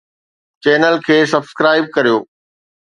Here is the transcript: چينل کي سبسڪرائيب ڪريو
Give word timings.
چينل 0.63 0.95
کي 1.05 1.17
سبسڪرائيب 1.35 1.85
ڪريو 1.95 2.17